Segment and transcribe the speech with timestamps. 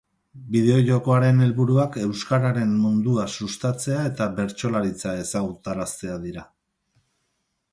[0.53, 6.47] Bideo-jokoaren helburuak euskararen mundua sustatzea eta bertsolaritza ezagutaraztea dira.